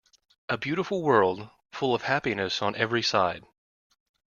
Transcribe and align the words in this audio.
A 0.49 0.57
beautiful 0.57 1.03
world, 1.03 1.47
full 1.71 1.93
of 1.93 2.01
happiness 2.01 2.63
on 2.63 2.75
every 2.75 3.03
side. 3.03 3.43